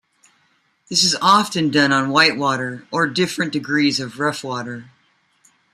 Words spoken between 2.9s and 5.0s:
or different degrees of rough water.